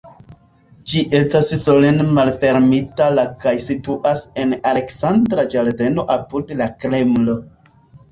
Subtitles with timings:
[0.91, 7.37] Ĝi estas solene malfermita la kaj situas en Aleksandra ĝardeno apud la Kremlo.